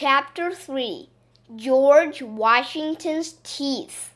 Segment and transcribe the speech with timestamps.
[0.00, 1.08] Chapter 3
[1.56, 4.14] George Washington's Teeth.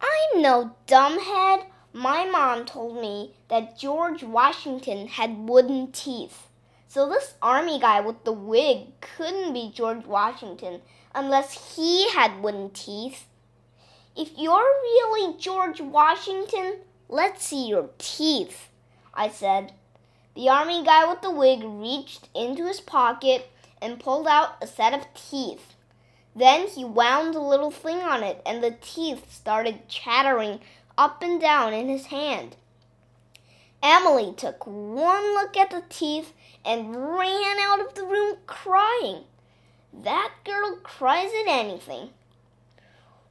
[0.00, 1.66] I'm no dumbhead.
[1.92, 6.46] My mom told me that George Washington had wooden teeth.
[6.88, 10.80] So this army guy with the wig couldn't be George Washington
[11.14, 13.26] unless he had wooden teeth.
[14.16, 16.78] If you're really George Washington,
[17.10, 18.70] let's see your teeth,
[19.12, 19.74] I said.
[20.34, 23.50] The army guy with the wig reached into his pocket
[23.80, 25.74] and pulled out a set of teeth.
[26.34, 30.60] Then he wound a little thing on it, and the teeth started chattering
[30.96, 32.56] up and down in his hand.
[33.82, 36.32] Emily took one look at the teeth
[36.64, 39.22] and ran out of the room crying.
[39.92, 42.10] That girl cries at anything.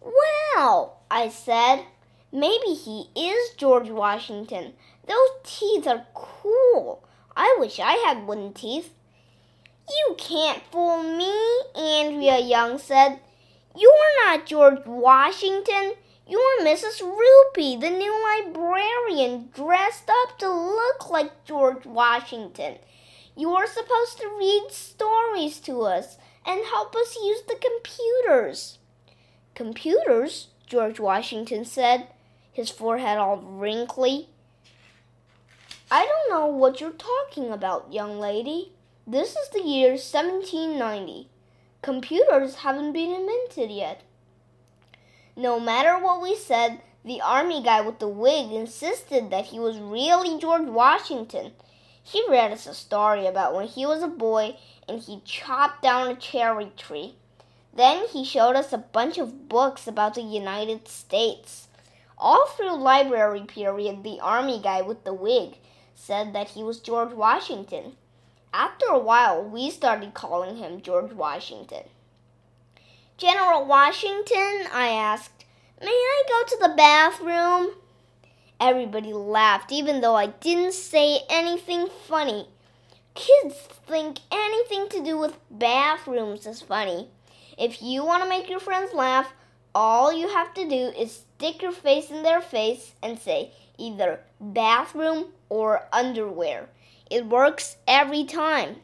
[0.00, 1.84] Well, I said,
[2.30, 4.74] maybe he is George Washington.
[5.06, 7.02] Those teeth are cool.
[7.36, 8.92] I wish I had wooden teeth.
[9.88, 11.32] You can't fool me,
[11.74, 13.20] Andrea Young said.
[13.76, 15.94] You're not George Washington.
[16.26, 17.02] You're Mrs.
[17.02, 22.78] Roopy, the new librarian, dressed up to look like George Washington.
[23.36, 28.78] You're supposed to read stories to us and help us use the computers.
[29.54, 30.48] Computers?
[30.66, 32.08] George Washington said,
[32.52, 34.28] his forehead all wrinkly.
[35.90, 38.72] I don't know what you're talking about, young lady.
[39.06, 41.28] This is the year 1790.
[41.82, 44.00] Computers haven't been invented yet.
[45.36, 49.76] No matter what we said, the army guy with the wig insisted that he was
[49.76, 51.52] really George Washington.
[52.02, 54.56] He read us a story about when he was a boy
[54.88, 57.14] and he chopped down a cherry tree.
[57.74, 61.68] Then he showed us a bunch of books about the United States.
[62.16, 65.58] All through library period, the army guy with the wig
[65.94, 67.96] said that he was George Washington.
[68.56, 71.88] After a while, we started calling him George Washington.
[73.16, 75.44] General Washington, I asked,
[75.80, 77.74] may I go to the bathroom?
[78.60, 82.46] Everybody laughed, even though I didn't say anything funny.
[83.14, 83.56] Kids
[83.88, 87.08] think anything to do with bathrooms is funny.
[87.58, 89.32] If you want to make your friends laugh,
[89.74, 94.20] all you have to do is stick your face in their face and say either
[94.40, 96.68] bathroom or underwear.
[97.10, 98.76] It works every time.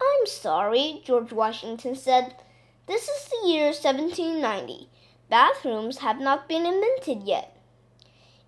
[0.00, 2.34] I'm sorry, George Washington said.
[2.86, 4.88] This is the year 1790.
[5.30, 7.56] Bathrooms have not been invented yet.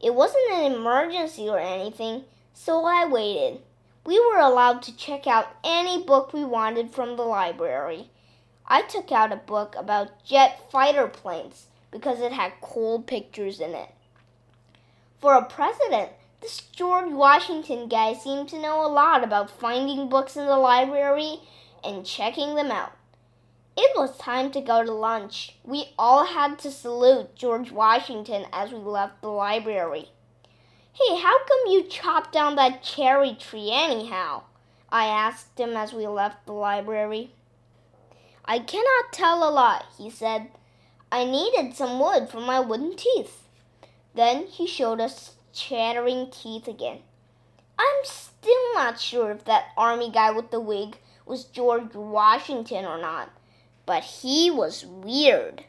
[0.02, 3.62] It wasn't an emergency or anything, so I waited.
[4.04, 8.10] We were allowed to check out any book we wanted from the library.
[8.66, 13.74] I took out a book about jet fighter planes because it had cool pictures in
[13.74, 13.90] it.
[15.20, 16.10] For a president,
[16.40, 21.40] this George Washington guy seemed to know a lot about finding books in the library
[21.82, 22.92] and checking them out.
[23.76, 25.56] It was time to go to lunch.
[25.64, 30.10] We all had to salute George Washington as we left the library.
[30.92, 34.44] Hey, how come you chopped down that cherry tree anyhow?
[34.90, 37.32] I asked him as we left the library.
[38.46, 40.48] I cannot tell a lie, he said.
[41.10, 43.42] I needed some wood for my wooden teeth.
[44.14, 46.98] Then he showed us chattering teeth again.
[47.78, 52.98] I'm still not sure if that army guy with the wig was George Washington or
[52.98, 53.30] not,
[53.86, 55.64] but he was weird.